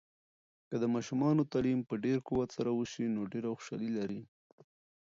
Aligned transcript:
که 0.67 0.75
د 0.79 0.83
ماشومانو 0.93 1.41
تعلیم 1.51 1.79
په 1.89 1.93
ډیر 2.03 2.17
قوت 2.27 2.49
سره 2.57 2.69
وسي، 2.73 3.05
نو 3.15 3.21
ډیر 3.33 3.43
خوشحالي 3.57 3.89
لري. 3.97 4.21